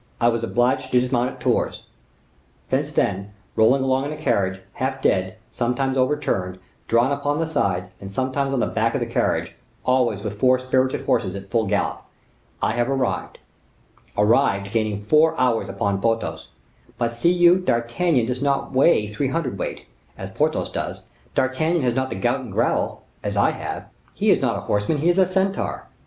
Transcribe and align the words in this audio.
I 0.19 0.29
was 0.29 0.43
obliged 0.43 0.89
to 0.89 0.99
dismount 0.99 1.29
at 1.29 1.39
Tours; 1.39 1.83
since 2.71 2.91
that, 2.93 3.27
rolling 3.55 3.83
along 3.83 4.05
in 4.05 4.11
a 4.11 4.17
carriage, 4.17 4.59
half 4.73 4.99
dead, 4.99 5.35
sometimes 5.51 5.95
overturned, 5.95 6.57
drawn 6.87 7.11
upon 7.11 7.37
the 7.37 7.45
sides, 7.45 7.91
and 8.01 8.11
sometimes 8.11 8.51
on 8.51 8.61
the 8.61 8.65
back 8.65 8.95
of 8.95 8.99
the 8.99 9.05
carriage, 9.05 9.53
always 9.85 10.23
with 10.23 10.39
four 10.39 10.57
spirited 10.57 11.01
horses 11.05 11.35
at 11.35 11.51
full 11.51 11.67
gallop, 11.67 12.01
I 12.63 12.71
have 12.71 12.89
arrived—arrived, 12.89 14.71
gaining 14.71 15.01
four 15.03 15.39
hours 15.39 15.69
upon 15.69 16.01
Porthos; 16.01 16.47
but, 16.97 17.13
see 17.15 17.31
you, 17.31 17.59
D'Artagnan 17.59 18.25
does 18.25 18.41
not 18.41 18.73
weigh 18.73 19.05
three 19.05 19.27
hundred 19.27 19.59
weight, 19.59 19.85
as 20.17 20.31
Porthos 20.31 20.71
does; 20.71 21.03
D'Artagnan 21.35 21.83
has 21.83 21.93
not 21.93 22.09
the 22.09 22.15
gout 22.15 22.39
and 22.39 22.51
gravel, 22.51 23.03
as 23.21 23.37
I 23.37 23.51
have; 23.51 23.85
he 24.15 24.31
is 24.31 24.41
not 24.41 24.57
a 24.57 24.61
horseman, 24.61 24.97
he 24.97 25.09
is 25.09 25.19
a 25.19 25.27
centaur. 25.27 25.85